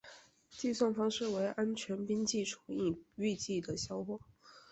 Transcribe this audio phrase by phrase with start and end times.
[0.49, 4.19] 计算方式为安全边际除以预计的销货。